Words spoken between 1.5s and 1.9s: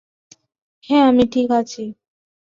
আছি।